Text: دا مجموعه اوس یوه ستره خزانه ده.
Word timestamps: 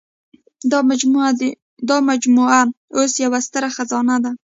دا 1.87 1.97
مجموعه 2.17 2.61
اوس 2.97 3.11
یوه 3.23 3.39
ستره 3.47 3.69
خزانه 3.75 4.15
ده. 4.23 4.31